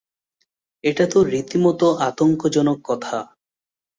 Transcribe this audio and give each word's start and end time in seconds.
এটাতো 0.83 1.17
রীতিমতো 1.23 1.87
আতঙ্কজনক 2.07 2.77
কথা। 2.83 3.17